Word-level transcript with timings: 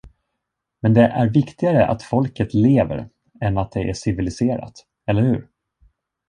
Men 0.81 0.93
det 0.93 1.01
är 1.07 1.29
viktigare 1.29 1.87
att 1.87 2.03
folket 2.03 2.53
lever 2.53 3.09
än 3.41 3.57
att 3.57 3.71
det 3.71 3.89
är 3.89 3.93
civiliserat, 3.93 4.85
eller 5.07 5.21
hur? 5.21 5.47